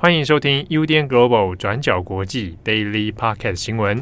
[0.00, 4.00] 欢迎收听 UDN Global 转角国际 Daily Pocket 新闻。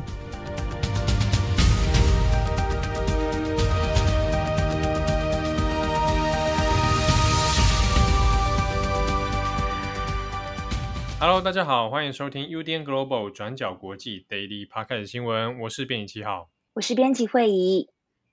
[11.19, 15.59] Hello，大家好，欢迎收听 UDN Global 转角国际 Daily Pocket 新闻。
[15.61, 17.89] 我是编辑七号，我是编辑慧仪。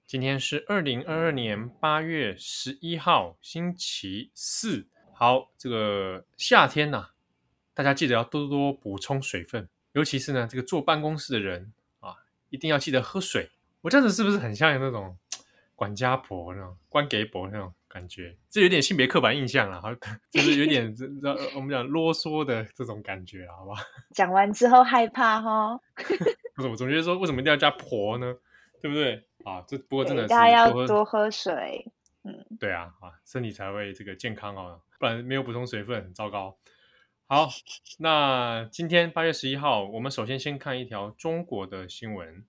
[0.06, 4.90] 今天是二零二二年八月十一号，星期四。
[5.14, 7.13] 好，这个夏天呐、啊。
[7.74, 12.16] 大家记得要多多补充水分，尤其是呢，这个坐办公室的人啊，
[12.50, 13.50] 一定要记得喝水。
[13.82, 15.18] 我这样子是不是很像那种
[15.76, 18.36] 管家婆那种官给婆那种感觉？
[18.50, 19.94] 这有点性别刻板印象了，好，
[20.32, 20.96] 就是有点
[21.56, 23.76] 我们讲啰嗦的这种感觉，好吧？
[24.14, 25.80] 讲完之后害怕哈？
[26.56, 28.36] 不是，我总觉得说，为什么一定要加婆呢？
[28.82, 29.26] 对不对？
[29.44, 31.86] 啊，这不过真的是大家要多喝水。
[32.24, 36.56] 嗯，对啊，啊，身体才会这个健康哦，不然没有补充水分很糟糕。
[37.26, 37.50] 好，
[37.98, 42.44] 那今天八月十一号，我们首先先看一条中国的新闻。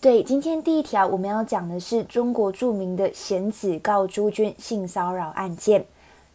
[0.00, 5.84] 对，今天第一条我们要讲的是中国著名的贤子告朱军性骚扰案件，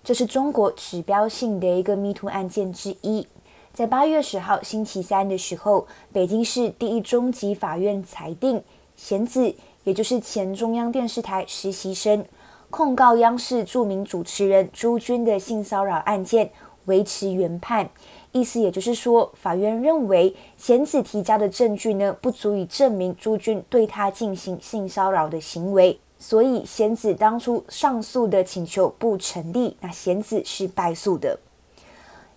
[0.04, 3.26] 这是中国指标性的一个迷途案件之一。
[3.74, 8.62] 在八月十号星期三的时候，北京市第一中级法院裁定，
[8.96, 12.24] 贤子也就是前中央电视台实习生
[12.70, 16.52] 控告央视著名主持人朱军的性骚扰案件。
[16.86, 17.90] 维持原判，
[18.32, 29.78] 意思也就是说，法院认为贤子提交的证据呢，不足以证明朱军对他进行性骚扰的行为，所以贤子当初上诉的请求不成立。
[29.82, 31.40] 那贤子是败诉的。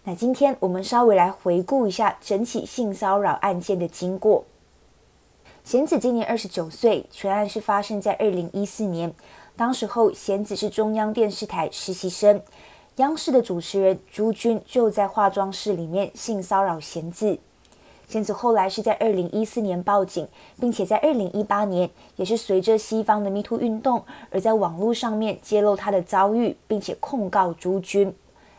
[0.05, 4.45] 那今天我们稍微来回顾一下整起性骚扰案件的经过。
[5.65, 9.13] 贤子今年二十九岁，全案是发生在二零一四年，
[9.55, 12.41] 当时候贤子是中央电视台实习生。
[12.99, 17.39] 央视的主持人朱军就在化妆室里面性骚扰贤子，
[18.09, 20.27] 贤子后来是在二零一四年报警，
[20.59, 28.13] 并且在二零一八年也是随着西方的 MeToo 运动，而在网络上面揭露他的遭遇，并且控告朱军。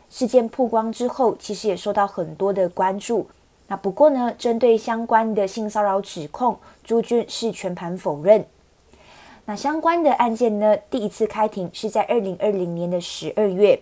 [0.08, 3.28] 事件曝光之后，其实也受到很多的关注。
[3.66, 8.46] 那不过呢，针对相关的性骚扰指控，朱军是全盘否认。
[9.44, 13.78] 那相关的案件呢，第一次开庭是在二零二零年的十二月。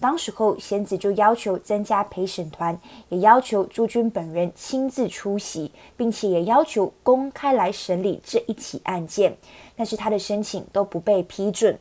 [0.00, 2.78] 当时候，贤子就要求增加陪审团，
[3.08, 9.36] 也要求朱军本人亲自出席，并且也要求公开来审理这一起案件，
[9.76, 11.78] 但是他的申请都不被批准。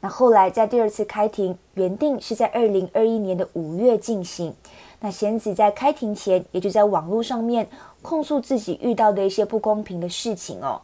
[0.00, 4.54] 那后来在第二次开庭，原定是在二零二一年的五月进行。
[5.00, 7.68] 那贤子在开庭前，也就在网络上面
[8.00, 10.80] 控诉自己遇到的一些不公平的事情哦。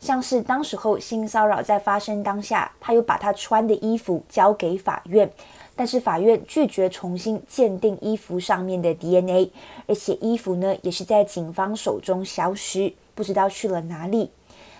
[0.00, 5.30] 像是当时候性骚扰在发生当下，他又把他穿的衣服交给法院，
[5.76, 9.52] 但是法院拒绝重新鉴定衣服上面的 DNA，
[9.86, 14.30] 而且衣服呢也是在警方手中消失，不知道去了哪里。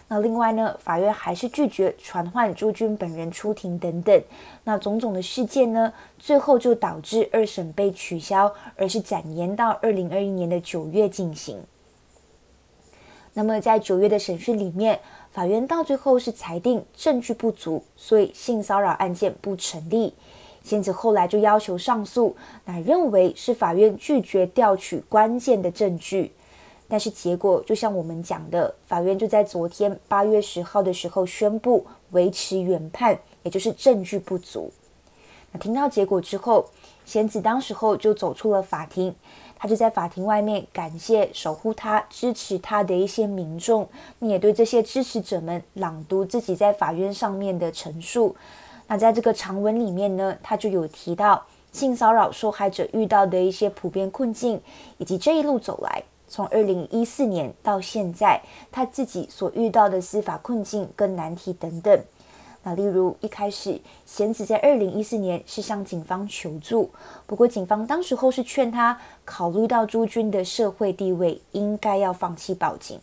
[0.08, 4.20] 那另外呢，法院还是拒绝传唤朱军本人出庭等等。
[4.64, 11.62] 那种种的事件呢，最后就导致二审被取消，而是展延到二零二一年的九月进行。
[13.32, 20.12] 那么在九月的审讯里面，法院到最后是裁定证据不足，所以性骚扰案件不成立。
[20.62, 26.32] 贤子后来就要求上诉，那认为是法院拒绝调取关键的证据。
[26.88, 34.72] 但是结果就像我们讲的，法院就在昨天八月十号的时候宣布维持原判，也就是证据不足。
[35.52, 36.68] 那听到结果之后，
[37.04, 39.14] 贤子当时候就走出了法庭。
[39.62, 43.86] 他就在法庭外面感谢守护他、支持他的一些民众，
[44.20, 48.34] 也对这些支持者们朗读自己在法院上面的陈述。
[48.86, 54.58] 那在这个长文里面呢，他就有提到性骚扰受害者遇到的一些普遍困境，
[54.96, 58.40] 以及这一路走来，从二零一四年到现在，
[58.72, 62.02] 他自己所遇到的司法困境跟难题等等。
[62.62, 66.90] 那例如一开始，贤子在二零一四年是向警方求助，
[67.26, 73.00] 不过警方当时候是劝他考虑到朱军的社会地位，应该要放弃报警。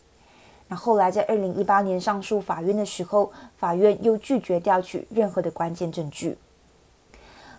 [0.67, 6.37] 那后来在二零一八年上诉法院的时候，法院又拒绝调取任何的关键证据。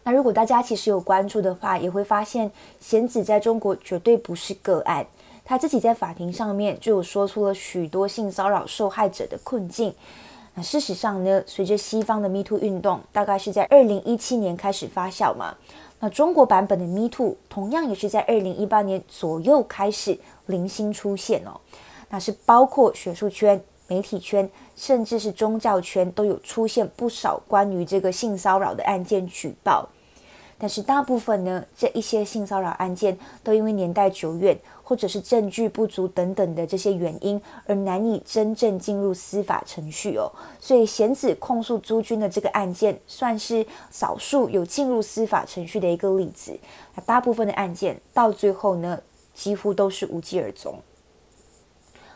[0.04, 5.04] 那如果大家其实有关注的话，也会发现贤子在中国绝对不是个案，
[5.44, 9.92] 他自己在法庭上面就有说出了许多性骚扰受害者的困境。
[10.62, 15.54] 事实上呢，随着西方的 MeToo 运动，大概是在二零一七年开始发酵嘛。
[16.00, 21.60] 那中国版本的 MeToo 同样也是在二零一八年左右开始零星出现哦。
[22.08, 29.88] 那是包括学术圈、媒体圈，甚至是宗教圈都有出现不少关于这个性骚扰的案件举报。
[30.60, 34.58] 但是大部分呢，这一些性骚扰案件都因为年代久远，
[34.88, 40.32] 或者是证据不足等等的这些原因，而难以真正进入司法程序哦。
[40.58, 46.58] 所以贤子控诉朱军的这个案件，算是少数有进入司法程序的一个例子。
[46.94, 48.98] 那大部分的案件到最后呢，
[49.34, 50.76] 几乎都是无疾而终。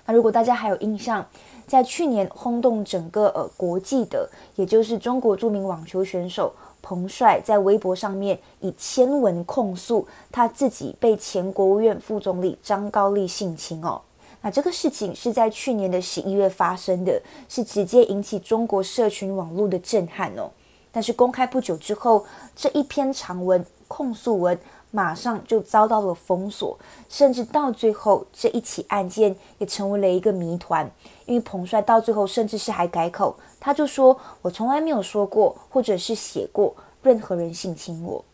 [0.07, 1.29] 那如果大家还有印象，
[1.67, 4.27] 在去年轰动整个呃国际的，
[4.57, 6.55] 也就是中国著名网球选手。
[6.83, 14.03] 彭帅在微博上面以签文控诉他自己被前国务院副总理张高丽性侵哦，
[14.43, 20.51] 那这个事情是在去年的十一月发生的，是直接引起中国社群网络的震撼哦。
[20.91, 24.59] 但是公开不久之后，这一篇长文控诉文。
[24.95, 30.85] 马上就遭到了封锁，甚至到最后这一起案件也成为了一个谜团。
[31.25, 33.35] 因为彭帅到最后甚至是还改口，
[33.65, 38.25] 他就说：“我从来没有说过，或者是写过任何人性侵我。”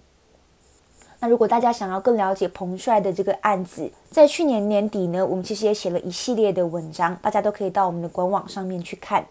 [1.21, 9.27] 那如果大家想要更了解彭帅的这个案子，在去年年底呢，我们其实也写了一系列的文章，大家都可以到我们的官网上面去看。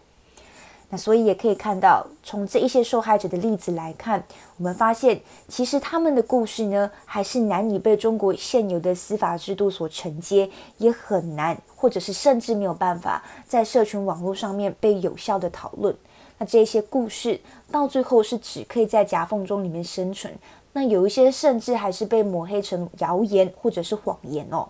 [0.90, 4.24] 那所以也可以看到，从这一些受害者的例子来看，
[4.56, 10.48] 我们发现其实他们的故事呢，还是难以被中国现有的司法制度所承接，
[10.78, 15.94] 也很难，或者是甚至没有办法在社群网络上面被有效的讨论。
[16.38, 17.38] 那这些故事
[17.70, 20.32] 到最后是只可以在夹缝中里面生存，
[20.72, 24.66] 那有一些甚至还是被抹黑成谣言或者是谎言哦。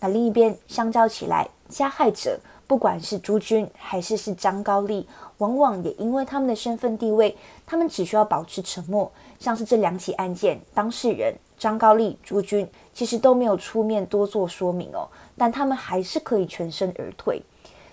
[0.00, 2.40] 那另一边相较起来，加害者。
[2.66, 5.06] 不管是朱军还是是张高丽，
[5.38, 9.10] 往往也因为他们的身份地位，他们只需要保持沉默。
[9.38, 15.06] 像是这两起案件，当事人张高丽、朱军其实都没有出面多做说明哦，
[15.36, 17.42] 但他们还是可以全身而退。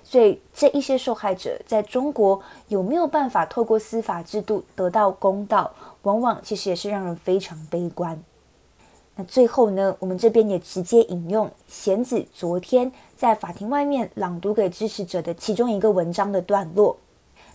[0.04, 5.72] 所以这一些受害者在中国有没有办法透过司法制度得到公道，
[6.04, 8.22] 往往其实也是让人非常悲观。
[9.26, 16.98] 最后呢，我们这边也直接引用贤子昨天在法庭外面朗读给支持者的其中一个文章的段落。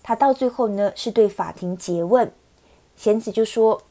[0.03, 2.31] 他到最后呢，是对法庭诘问，
[2.97, 3.83] 贤子就说：“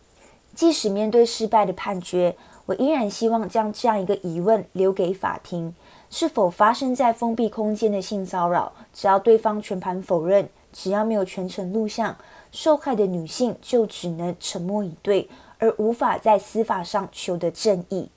[0.56, 2.36] 即使面对失败的判决，
[2.66, 5.74] 我依然希望将这样一个疑问留给法庭：
[6.10, 12.16] 是否发生在封闭空间的性骚扰，只要对方全盘否认，只要没有全程录像，
[12.52, 15.30] 受害的女性就只能沉默以对。”
[15.60, 18.10] 而无法在司法上求得正义。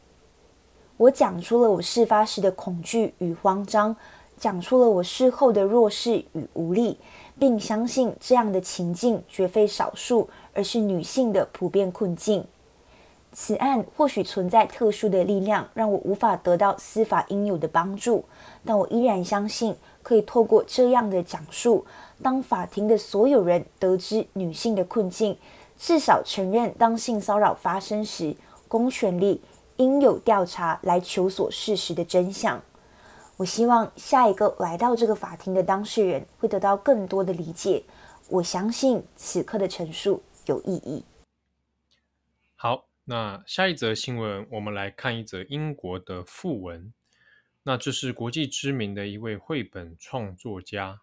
[0.96, 3.94] 我讲出了我事发时的恐惧与慌张，
[4.36, 6.98] 讲出了我事后的弱势与无力，
[7.38, 12.44] 并相信这样的情境绝非少数，而是女性的普遍困境。
[13.30, 18.24] 此案或许存在特殊的力量，让我无法得到司法应有的帮助，
[18.64, 21.84] 但我依然相信，可以透过这样的讲述，
[22.22, 25.36] 当法庭的所有人得知女性的困境。
[25.78, 28.36] 至少承认，当性骚扰发生时，
[28.66, 29.40] 公权力
[29.76, 32.60] 应有调查来求索事实的真相。
[33.36, 37.84] 我希望下一个来到这个法庭的当事人会得到更多的理解。
[38.28, 41.04] 我相信此刻的陈述有意义。
[42.56, 46.92] 好，那下一则新闻，我们来看一则英国的副文。
[47.62, 51.00] 那这是国际知名的一位绘本创作家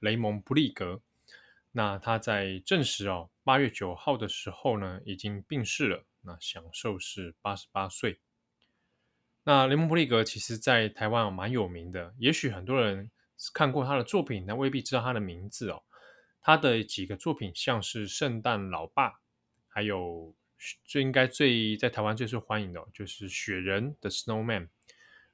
[0.00, 1.00] 雷蒙·布利格。
[1.72, 3.30] 那他在证实哦。
[3.42, 6.04] 八月九号的时候呢，已经病逝了。
[6.20, 8.20] 那享寿是八十八岁。
[9.42, 13.10] 那雷蒙·布利格其实在台湾蛮有名的，也许很多人
[13.52, 15.82] 看过他的作品，但未必知道他的名字哦。
[16.40, 19.10] 他的几个作品像是《圣诞老爸》，
[19.66, 20.32] 还有
[20.84, 24.68] 最应该最在台湾最受欢迎的，就是《雪人》的 Snowman。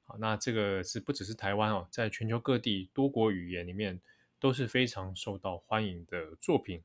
[0.04, 4.00] 好，那这个是不只是台湾哦，在全球各地多国语言里面
[4.40, 6.82] 都是非常受到欢迎的作品。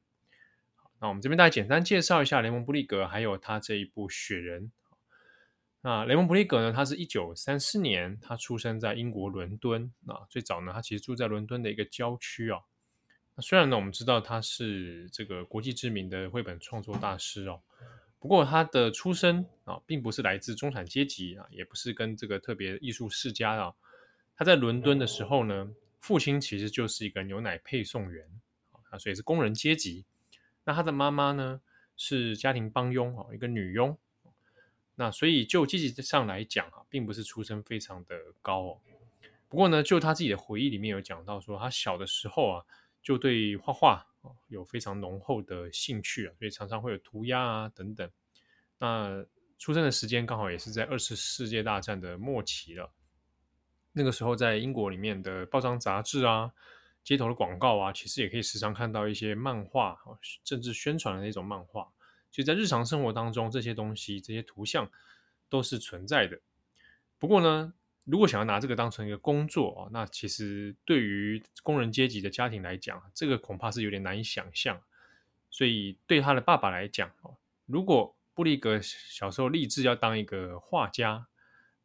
[1.00, 4.68] 那我们这边大概简单介绍一下雷蒙·布利格，还有他这一部《雪人》。
[5.82, 9.92] 那雷蒙·布利格呢，他是一九三四年，他出生在英国伦敦。
[10.06, 12.62] 那最早呢，他其实住在伦敦的一个郊区啊。
[13.36, 17.62] 那虽然呢，我们知道他是这个国际知名的绘本创作大师哦，
[18.18, 23.74] 不过他的出身啊，并不是来自中产阶级啊，也不是跟这个特别艺术世家啊。
[24.38, 25.70] 他在伦敦的时候呢，
[26.04, 28.28] 父亲其实就是一个牛奶配送员
[28.90, 30.04] 啊，所以是工人阶级。
[30.66, 31.62] 那他的妈妈呢，
[31.96, 33.98] 是家庭帮佣哦，一个女佣。
[34.96, 38.82] 那所以就阶级上来讲啊，并不是出身非常的高哦。
[39.48, 42.66] 不过呢，就他自己的回忆里面有讲到说，他小的时候啊，
[43.02, 44.06] 就对画画
[44.50, 48.12] 有非常浓厚的兴趣啊，所以常常会有涂鸦啊等等。
[48.78, 49.26] 那
[49.58, 52.92] 出生的时间刚好也是在二次世界大战的末期了。
[53.94, 56.52] 那个时候在英国里面的报章杂志啊。
[57.04, 60.00] 街头的广告啊，其实也可以时常看到一些漫画，
[60.42, 61.92] 政治宣传的那种漫画，
[62.32, 64.90] 所以在日常生活当中，这些东西、这些图像
[65.50, 66.40] 都是存在的。
[67.20, 67.74] 不过呢，
[68.06, 74.82] 如果想要拿这个当成一个工作啊，那其实对于工人阶级的家庭来讲，这个恐怕是有点难以想象。
[75.50, 77.12] 所以对他的爸爸来讲，
[77.66, 81.28] 如果布利格小时候立志要当一个画家，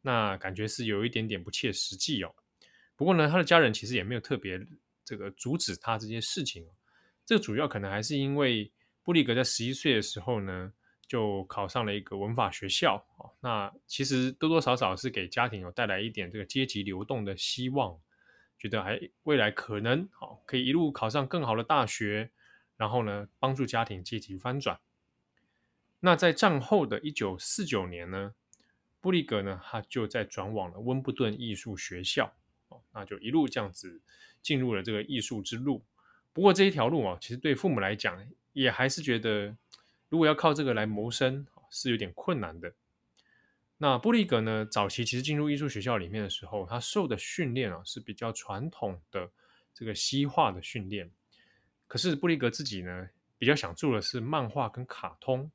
[0.01, 2.33] 那感觉是有一点点不切实际哦。
[2.95, 4.59] 不过呢，他的家人其实也没有特别
[5.05, 6.67] 这个阻止他这件事情。
[7.25, 8.71] 这个主要可能还是因为
[9.03, 10.73] 布利格在十一岁的时候呢，
[11.07, 13.31] 就考上了一个文法学校哦。
[13.39, 17.99] 那其实多多少少是给家庭有带来一点这个阶级流动的希望，
[18.57, 22.31] 觉得还未来可能好可以一路考上更好的大学，
[22.75, 24.79] 然后呢，帮助家庭阶级翻转。
[26.01, 28.33] 那在战后的一九四九年呢，
[29.01, 32.33] 布利格呢，他就在转往了温布顿艺术学校，
[32.67, 34.01] 哦，那就一路这样子
[34.41, 35.83] 进入了这个艺术之路。
[36.33, 38.21] 不过这一条路啊，其实对父母来讲，
[38.53, 39.55] 也还是觉得
[40.09, 42.73] 如果要靠这个来谋生，是有点困难的。
[43.77, 49.31] 那布利格呢，早期其实进入艺术学校里面的时候，他受的训练啊，是比较传统的
[49.73, 51.09] 这个西化的训练。
[51.87, 55.49] 可是布利格自己呢，比较想做的是漫画跟卡通。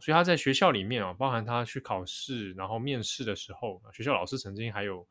[0.00, 5.06] 所以他在学校里面啊，包含他去考试，然后面试的时候，学校老师曾经还有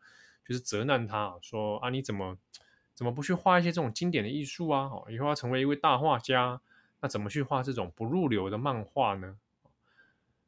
[0.48, 2.38] 就是责难他说啊，你怎么
[2.94, 4.90] 怎么不去画一些这种经典的艺术啊？
[5.10, 6.62] 以后要成为一位大画家，
[7.02, 9.38] 那怎么去画这种不入流的漫画呢？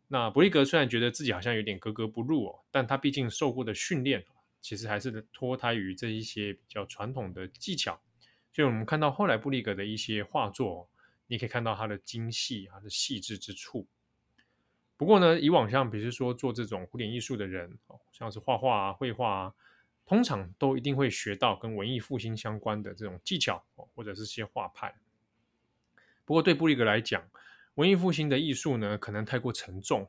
[0.08, 4.26] 那布利格虽然觉得自己好像有点格格不入哦，但他毕竟受过的训练，
[4.62, 8.00] 其实还是脱胎于这一些比较传统的技巧。
[8.52, 10.90] 所以我们看到后来布利格的一些画作，
[11.28, 13.86] 你可以看到他的精细，他的细致之处。
[15.00, 17.80] 不过呢，以往像比如说做这种古典艺术的人，
[18.12, 19.54] 像是画画啊、绘画啊，
[20.06, 23.64] 通常都一定会学到跟文艺复兴相关的这种技巧，
[23.96, 24.94] 或者是些画派。
[26.26, 27.24] 不过对布里格来讲，
[27.76, 30.06] 文艺复兴的艺术呢，可能太过沉重。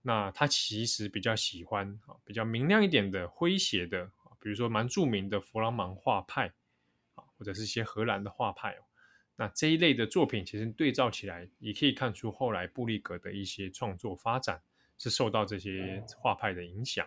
[0.00, 6.50] 那他其实比较喜欢啊，比较明亮一点的、诙谐的，比如说蛮著名的弗朗芒画派
[7.14, 8.78] 啊，或者是一些荷兰的画派。
[9.36, 14.62] 那这一类的作品，其实对照起来，也可以看出后来布利格的一些创作发展
[14.96, 17.04] 是受到这些画派的影响。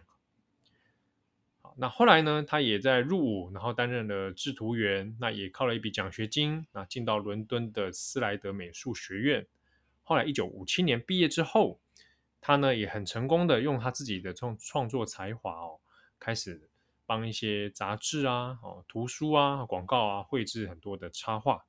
[1.61, 9.47] 好，那后来呢，他也在入伍，然后担任了制图员，那也靠了一笔奖学金，那进到伦敦的斯莱德美术学院。
[10.03, 11.79] 后来一九五七年毕业之后，
[12.41, 15.79] 他呢也很成功的用他自己的创创作才华哦，
[16.19, 16.69] 开始
[17.05, 21.65] 帮一些杂志啊、哦图书啊、广告啊绘制很多的插画。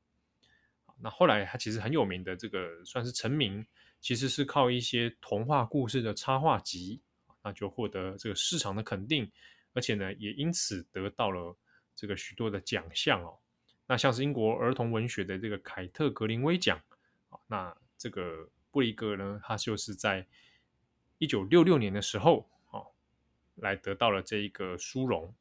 [1.01, 3.65] 那后来他其实很有名的这个算是成名，
[4.01, 7.01] 其实是靠一些童话故事的插画集，
[7.43, 9.31] 那就获得这个市场的肯定，
[9.75, 11.57] 而且呢也因此得到了
[11.95, 13.39] 这个许多的奖项哦。
[13.87, 16.81] 那像是英国儿童文学的这个凯特格林威奖，
[17.47, 20.27] 那这个布里格呢，他就是在
[21.19, 22.87] 一九六六年的时候，哦，
[23.55, 25.33] 来得到了这一个殊荣。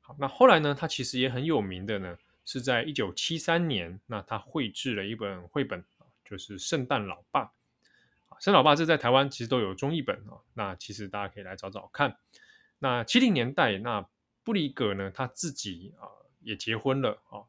[0.00, 2.18] 好，那后来呢，他其实也很有名的呢。
[2.50, 5.84] 是在一九七三年，那他绘制了一本绘本，
[6.24, 7.44] 就是《圣诞老爸》。
[8.40, 12.16] 圣诞老爸这在台湾其实都有中译本啊，那其实大家可以来找找看。
[12.78, 14.08] 那七零年代，那
[14.42, 16.08] 布里格呢，他自己啊
[16.40, 17.44] 也结婚了啊。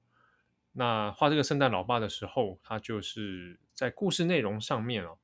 [0.73, 5.17] 那画这个圣诞老爸的时候，他就是在故事内容上面哦，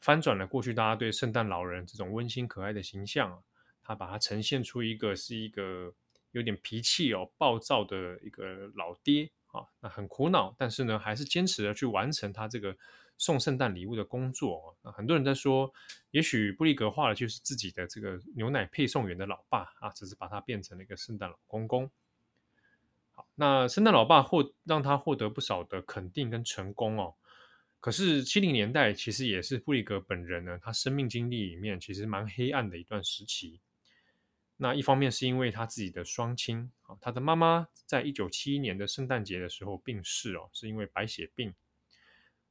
[0.00, 3.38] 翻转了过去大家对圣诞老人这种温馨可爱的形象啊，
[3.84, 5.94] 他把它呈现出一个是一个。
[6.32, 12.76] 有点脾气哦，暴躁的一个老爹啊，那很苦恼，但是呢，还是坚持的去完成他这个
[13.18, 14.76] 送圣诞礼物的工作。
[14.82, 15.72] 那很多人在说，
[16.10, 21.90] 也许布利格画的就是自己的这个牛奶配送员的老爸啊，只是把他变成了一个圣诞老公公。
[23.12, 27.14] 好，那圣诞老爸获让他获得不少的肯定跟成功哦。
[27.78, 33.60] 可是七零年代其实也是布利格本人呢，他生命经历里面其实蛮黑暗的一段时期。
[34.62, 41.52] 那一方面是因为他自己的双亲啊，他的妈妈在一九七一年的圣诞节的时候病逝哦，是因为白血病。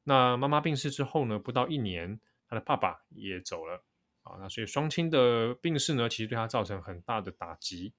[0.03, 3.85] 那妈妈病逝之后呢，不到一年，他的爸爸也走了
[4.23, 4.35] 啊。
[4.41, 7.93] 那所以双亲的病逝呢，其实对他造成很大的打击。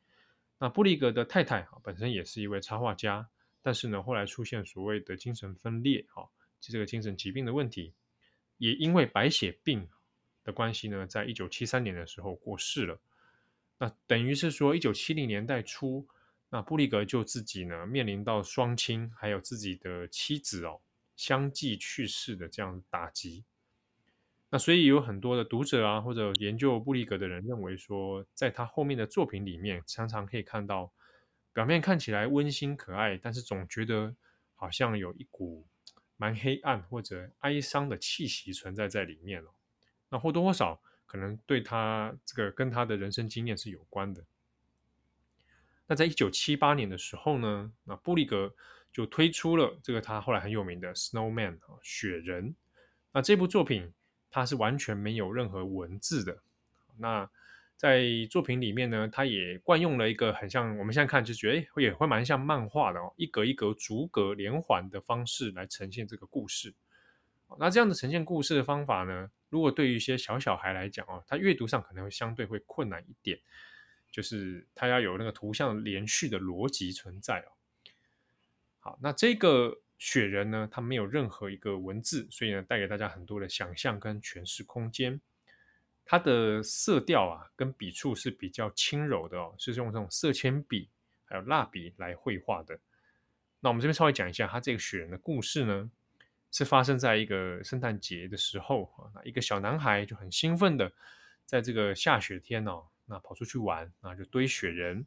[0.58, 3.30] 那布利格的太太啊，本身也是一位插画家，
[3.62, 6.28] 但是呢，后来出现所谓的精神分裂啊，
[6.60, 7.94] 就这个精神疾病的问题，
[8.58, 9.88] 也因为白血病
[10.44, 13.00] 的关系呢，在一九七三年的时候过世了。
[13.78, 16.06] 那等于是说，一九七零年代初，
[16.50, 20.80] 那布利格就自己呢面临到双亲还有自己的妻子哦
[21.16, 23.44] 相继去世的这样打击。
[24.50, 30.92] 那所以有很多的读者啊或者研究布利格的人认为说，在他后面的作品里面，常常可以看到
[31.54, 34.14] 表面看起来温馨可爱，但是总觉得
[34.54, 35.66] 好像有一股
[36.16, 39.54] 蛮黑暗或者哀伤的气息存在在里面了。
[40.10, 44.24] 那或多或少可能对他这个跟他的人生经验是有关的。
[45.86, 48.50] 那在一九七八年的时候呢，那布利格
[48.90, 52.56] 就推出了这个他后来很有名的《Snowman》啊，雪人。
[53.12, 53.92] 那这部作品
[54.30, 56.42] 它是完全没有任何文字的。
[56.96, 57.28] 那
[57.76, 66.74] 在作品里面呢，它也惯用了一个很像我们现在看就觉得诶也会蛮像漫画的哦，一格一格逐格连环的方式来呈现这个故事。
[67.58, 73.38] 那这样的呈现故事的方法呢，如果对于一些小小孩来讲哦，他阅读上可能会相对会困难一点，
[74.10, 77.52] 就是他要有那个图像连续的逻辑存在哦。
[78.80, 85.20] 好，那这个雪人呢，它没有任何一个文字，所以呢，带给大家很多的想象跟诠释空间。
[86.06, 90.88] 它的色调啊，跟笔触是比较轻柔的哦，是用这种色铅笔
[91.26, 92.80] 还有蜡笔来绘画的。
[93.60, 95.90] 那我们这边稍微讲一下，它这个雪人的故事呢，
[96.52, 100.92] 是发生在一个圣诞节的时候啊，那一个小男孩就很兴奋的，
[101.44, 105.04] 在这个下雪天哦，那跑出去玩，那就堆雪人。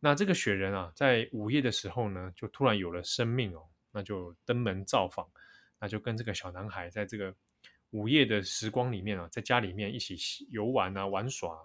[0.00, 5.28] 那这个雪人啊，在午夜的时候呢，就突然有了生命哦，那就登门造访，
[5.78, 7.32] 那就跟这个小男孩在这个。
[7.92, 10.16] 午夜的时光里面啊，在家里面一起
[10.50, 11.56] 游玩啊，玩耍。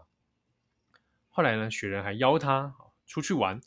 [1.30, 2.74] 后来呢，雪人还邀他
[3.08, 3.60] 出去玩，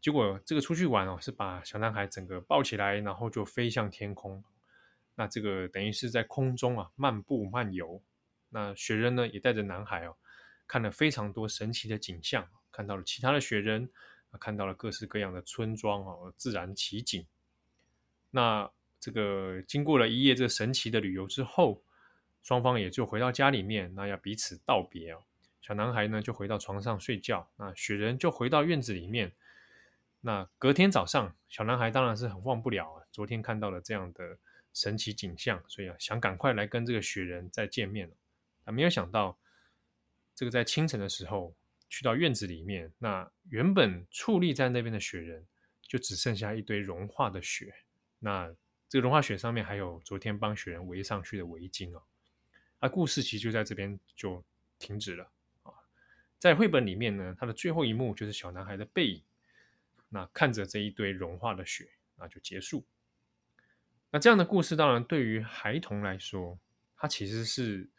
[0.00, 4.42] 结果这个出去玩哦，是把小男孩整个抱起来，然后就飞向天空。
[5.14, 8.02] 那这个等于是在空中啊漫步漫游。
[8.48, 10.16] 那雪人呢，也带着男孩哦，
[10.66, 13.90] 看了非常多神奇的景象，看到了其他的雪人，
[14.40, 17.26] 看到了各式各样的村庄哦，自然奇景。
[18.30, 21.82] 那这个经过了一夜这神奇的旅游之后。
[22.42, 25.24] 双方也就回到家里面，那要彼此道别哦。
[25.62, 29.32] 小男孩呢就回到床上睡觉，那雪人就回到院子里面。
[30.20, 34.36] 那隔天早上，小男孩当然是很忘不了啊，昨天看到了这样的
[34.74, 38.10] 神奇景象，所以啊想赶快来跟这个雪人再见面。
[38.64, 39.38] 啊，没有想到
[40.34, 41.54] 这个在清晨的时候
[41.88, 45.46] 去到院子里面，那原本矗立在那边的雪人
[45.80, 47.72] 就只剩下一堆融化的雪。
[48.18, 48.54] 那
[48.88, 52.02] 这个融化雪上面还有昨天帮雪人围上去的围巾哦。
[52.80, 54.44] 那故事其实就在这边就
[54.78, 55.30] 停止了
[55.62, 55.72] 啊，
[56.38, 59.22] 在绘本里面呢，它的最后一幕就是小男孩的背影，
[60.08, 62.84] 那看着这一堆融化的雪，那就结束。
[64.14, 66.56] 那这样的故事当然对于孩童来说，
[66.96, 67.90] 它其实是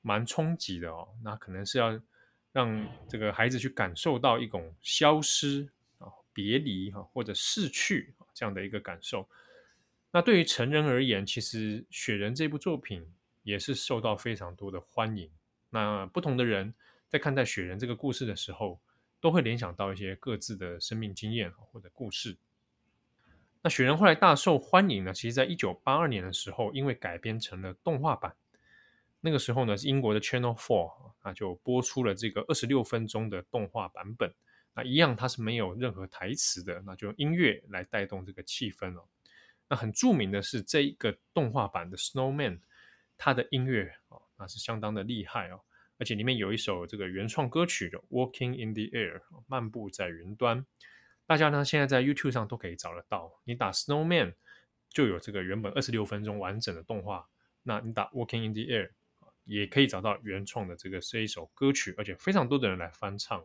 [0.00, 1.06] 蛮冲击的哦。
[1.22, 2.02] 那可能是要
[2.50, 9.28] 让这个孩子去感受到一种消失啊、别离哈或者逝去这样的一个感受。
[10.10, 13.08] 那对于成人而言，其实《雪人》这部作品。
[13.44, 15.28] 也是受到非常多的欢迎。
[15.70, 16.72] 那不同的人
[17.08, 18.78] 在看待雪人这个故事的时候，
[19.20, 22.36] 都会联想到一些各自的生命经验或者故事。
[23.64, 28.34] 那雪人后来大受欢迎呢，其实在一九八二年的时候，因为改编成了动画版。
[29.20, 34.34] 那个时候呢，是英国的 Channel Four 啊，就播出了这个二十六分钟的动画版本。
[34.74, 39.04] 那一样它是没有任何台词的，那就用音乐来带动这个气氛哦。
[39.68, 42.58] 那很著名的是这一个动画版的 Snowman。
[43.16, 45.60] 它的音乐啊，那是相当的厉害哦，
[45.98, 50.66] 而且里面有一首这个原创歌曲的《Walking in the Air》，漫步在云端。
[51.32, 54.34] 大家呢现在在 YouTube 上都可以找得到，你打 Snowman
[54.90, 57.26] 就有这个原本二十六分钟完整的动画。
[57.62, 58.90] 那你打 Walking in the Air
[59.44, 63.42] 也可以找到原创的这个是一首歌曲，而且非常多的人来翻唱。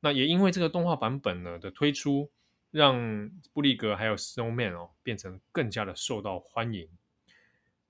[0.00, 2.32] 那也因为这个动画版本呢的推出，
[2.72, 6.88] 让布利格还有 Snowman 哦变成更加的受到欢迎。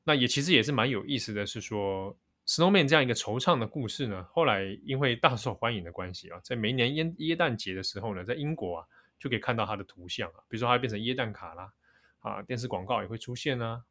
[0.05, 2.14] 那也其实也是蛮有意思的是说
[2.53, 8.87] ，Snowman 这样一个惆怅的故事呢，后来因为大受欢迎的关系啊，在每一年耶耶诞节的时候呢，在英国啊
[9.19, 11.73] 就可以看到它的图像啊，比如说它变成耶诞卡啦，
[12.21, 13.83] 啊，电视广告也会出现啊。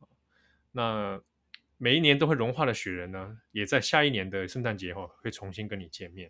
[0.71, 1.19] 那
[1.77, 6.29] 每一年都会融化的雪人呢，也在下一年的圣诞节后会重新跟你见面，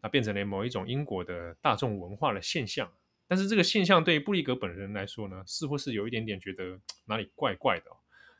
[0.00, 2.88] 那变成了某一种英国的大众文化的现象。
[3.26, 7.96] 但是这个现象对于布利格本人来说呢，似乎是有一点点觉得哪里怪怪的哦。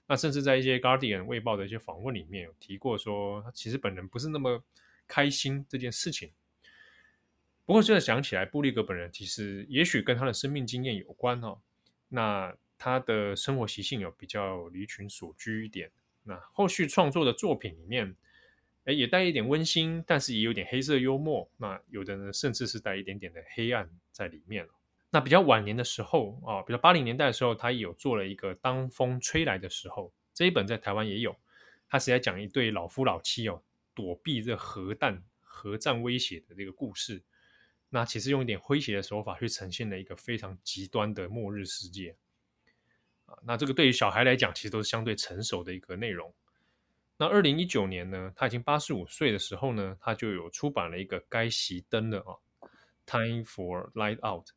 [0.09, 4.63] 那甚至在一些《Guardian》卫报的一些访问里面有提过说，他其实本人不是那么
[5.07, 6.33] 开心这件事情。
[7.65, 11.59] 不过现在想起来，布利格本人其实也许跟他的生命经验有关哦。
[12.09, 15.91] 那他的生活习性有比较离群索居一点。
[16.23, 18.15] 那后续创作的作品里面，
[18.85, 21.51] 哎，也带一点温馨，但是也有点黑色幽默。
[21.57, 24.69] 那有的呢，甚至是带一点点的黑暗在里面。
[25.11, 31.35] 那比较晚年的时候啊，比如八零年代的时候，他有做了一个《当风吹来的时候》这一本，在台湾也有。
[31.89, 33.63] 他是在讲一对老夫老妻哦，
[33.95, 37.23] 躲避这核弹、核战威胁的这个故事。
[37.89, 42.17] 那其实用一点诙谐的手法去呈现了一个非常极端的末日世界
[43.27, 43.39] 啊。
[43.45, 46.35] 那这个对于小孩来讲，其实都是相对成熟的一个内容。
[47.17, 52.37] 那二零一九年呢，他已经八十五岁的时候呢，他就有出版了一个《该熄灯了》啊，
[53.07, 54.49] 《Time for Light Out》。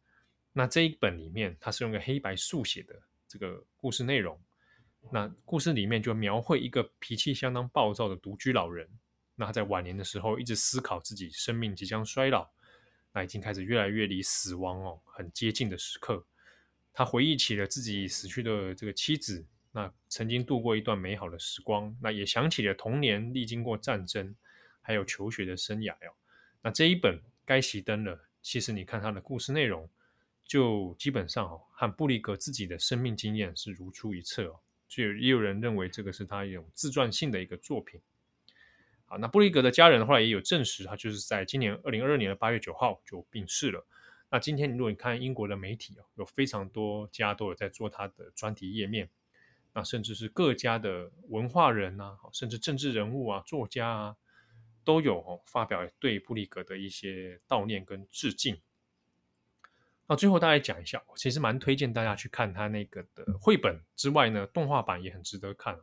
[0.60, 2.94] 那这一本里面，它是用个黑白速写的
[3.30, 4.38] 这个故事内容。
[5.10, 8.86] 那故事里面就描绘一个脾气相当暴躁的独居老人。
[9.36, 12.46] 那他在晚年的时候，一直思考自己生命即将衰老，
[13.14, 16.28] 那已经开始越来越离死亡哦很接近的时刻。
[16.92, 19.48] 他回忆起了自己死去的这个妻子。
[19.72, 24.36] 那曾经度过一段美好的时光，那也想起了童年历经过战争，
[24.82, 26.14] 还有求学的生涯哟。
[26.62, 29.90] 那这一本该熄灯了，其实你看他的故事内容，
[30.50, 34.60] 就基本上哦，和布利格自己的生命经验是如出一辙哦。
[34.88, 38.02] 就也有人认为这个是他一种自传性的一个作品。
[39.06, 43.86] 好，那布利格的家人后来也有证实，他就是在今年二零二二年的八月九号就病逝了。
[44.32, 49.08] 那今天如果你看英国的媒体哦，有非常多家都有在做他的专题页面。
[49.72, 54.16] 那甚至是各家的文化人啊，甚至政治人物啊、作家啊，
[54.84, 58.60] 都有哦发表对布利格的一些悼念跟致敬。
[60.10, 65.80] 那最后大家讲一下，我其实蛮推荐大家去看他那个的绘本之外呢，动画版也很值得看。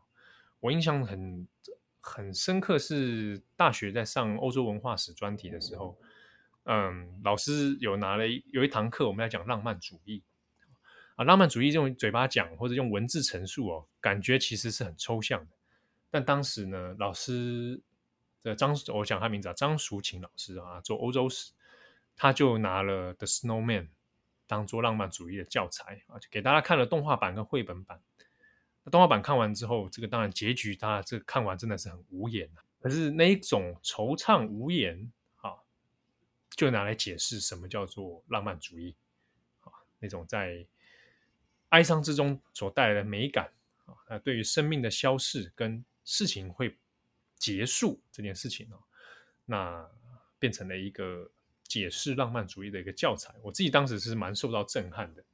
[0.58, 1.46] 我印象很
[2.00, 5.96] 很深刻，是大学在上欧洲文化史专题的时候，
[6.64, 10.20] 嗯，老师有拿了有一堂课，我们来讲浪漫主义。
[11.14, 15.52] 啊，浪漫主义用嘴巴讲或者用文字陈述哦，感觉其实是很抽象的。
[16.10, 17.80] 但当时呢，老师
[18.42, 21.52] 的张，我讲他名字啊，张淑琴老师啊，做欧洲史，
[22.16, 23.82] 他就拿了《The Snowman》
[24.46, 28.00] 当做浪漫主义的教材啊，就给大家看了动画版跟绘本版。
[28.84, 32.62] 那动画版看完之后，这个当然结局，大家这看完真的是很无言啊。
[32.80, 35.56] 可是那一种惆怅无言啊，
[36.50, 38.94] 就拿来解释什么叫做浪漫主义
[39.60, 40.66] 啊，那种在。
[41.70, 43.52] 哀伤之中所带来的美感
[43.86, 46.74] 啊，那对于生命的消逝跟事情会
[47.34, 48.78] 结束这件事情啊，
[49.44, 49.90] 那
[50.38, 51.28] 变成了一个
[51.68, 53.34] 解释浪漫主义的一个教材。
[53.42, 55.24] 我自己当时是蛮受到震撼的。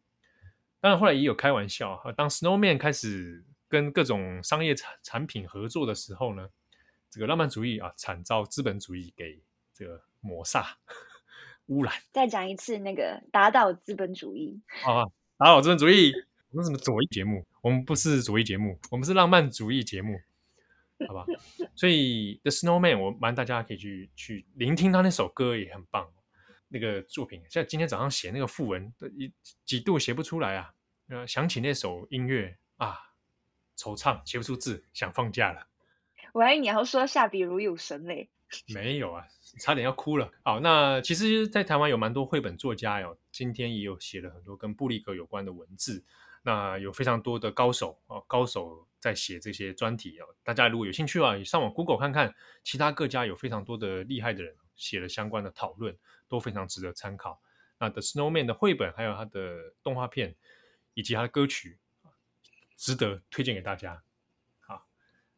[0.80, 6.48] 当然后来也有开玩笑，当 Snowman 开始跟各种商业产产品合作的时候呢，
[7.10, 9.40] 这个浪漫主义啊惨遭资本主义给
[9.72, 10.66] 这个抹煞
[11.66, 11.94] 污染。
[12.12, 15.04] 再讲一次，那个打倒资本主义啊，
[15.38, 16.12] 打倒资本主义。
[16.50, 17.46] 我们什么左翼节目？
[17.62, 20.20] 我们不是左翼节目，我们是浪漫主义节目，
[21.06, 21.24] 好吧？
[21.74, 26.10] 所以《The Snowman》，我蛮大家可以去去聆听他那首歌，也很棒。
[26.72, 29.30] 那个作品，像今天早上写那个副文，一
[29.64, 30.72] 几度写不出来啊！
[31.08, 32.96] 呃，想起那首音乐啊，
[33.76, 35.66] 惆怅，写不出字，想放假了。
[36.32, 38.30] 我还以为你要说下笔如有神嘞，
[38.72, 39.26] 没有啊，
[39.60, 40.30] 差点要哭了。
[40.42, 46.02] 好，那其实，在台湾有蛮多绘本作家哟，今天也有写了很多跟布利格有关的文字。
[46.44, 50.26] 那有非常多的高手哦，高手在写这些专题哦。
[50.42, 55.96] 大家如果有兴趣啊，你上网 Google 看看，其他各家有非常多的厉害的人写了相关的讨论，
[56.32, 57.38] 都非常值得参考。
[57.78, 60.34] 那 The Snowman 的绘本，还有它的动画片，
[60.94, 61.78] 以及它的歌曲，
[62.74, 64.02] 值得推荐给大家。
[64.60, 64.86] 好，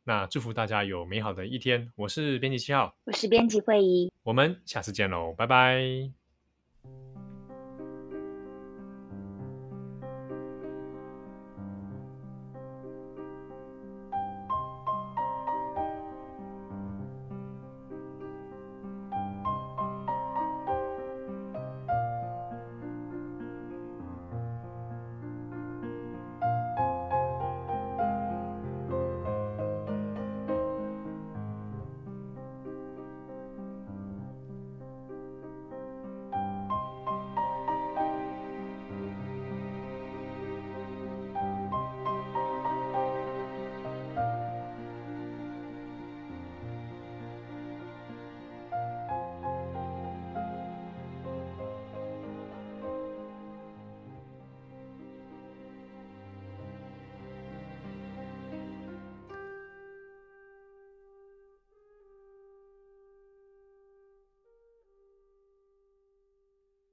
[0.05, 1.93] 那祝福大家有美好的一天。
[1.97, 6.13] 我是编辑七号，我是编辑会议，我们下次见喽，拜拜。